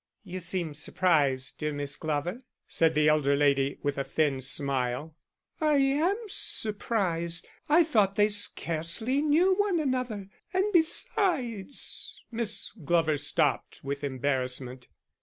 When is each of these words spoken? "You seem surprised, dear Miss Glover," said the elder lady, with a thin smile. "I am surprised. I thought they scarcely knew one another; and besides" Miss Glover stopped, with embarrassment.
"You 0.23 0.39
seem 0.39 0.73
surprised, 0.73 1.59
dear 1.59 1.71
Miss 1.71 1.95
Glover," 1.95 2.41
said 2.67 2.95
the 2.95 3.07
elder 3.07 3.35
lady, 3.35 3.77
with 3.83 3.99
a 3.99 4.03
thin 4.03 4.41
smile. 4.41 5.15
"I 5.59 5.75
am 5.77 6.17
surprised. 6.25 7.47
I 7.69 7.83
thought 7.83 8.15
they 8.15 8.27
scarcely 8.29 9.21
knew 9.21 9.53
one 9.53 9.79
another; 9.79 10.27
and 10.55 10.65
besides" 10.73 12.15
Miss 12.31 12.71
Glover 12.83 13.19
stopped, 13.19 13.83
with 13.83 14.03
embarrassment. 14.03 14.87